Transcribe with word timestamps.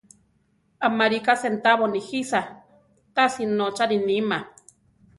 Amarika 0.87 1.33
sentabo 1.41 1.85
nijisa, 1.93 2.39
tasi 3.15 3.41
nótzari 3.57 3.97
nima. 4.07 4.37